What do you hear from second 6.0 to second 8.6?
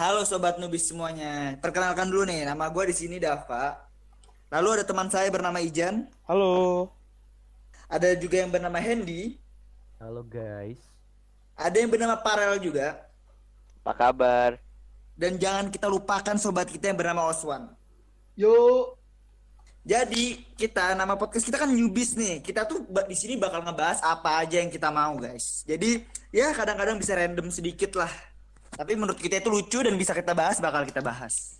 Halo. Ada juga yang